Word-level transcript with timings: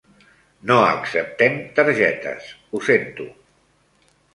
No 0.71 0.77
acceptem 0.85 1.59
targetes, 1.81 2.51
ho 2.73 2.85
sento. 2.93 3.33